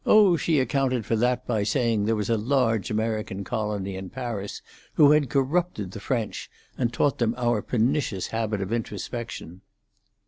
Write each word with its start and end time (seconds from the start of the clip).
"Oh, 0.03 0.35
she 0.35 0.57
accounted 0.59 1.05
for 1.05 1.15
that 1.17 1.45
by 1.45 1.61
saying 1.61 2.05
there 2.05 2.15
was 2.15 2.27
a 2.31 2.35
large 2.35 2.89
American 2.89 3.43
colony 3.43 3.95
in 3.95 4.09
Paris, 4.09 4.63
who 4.95 5.11
had 5.11 5.29
corrupted 5.29 5.91
the 5.91 5.99
French, 5.99 6.49
and 6.75 6.91
taught 6.91 7.19
them 7.19 7.35
our 7.37 7.61
pernicious 7.61 8.25
habit 8.33 8.61
of 8.61 8.73
introspection." 8.73 9.61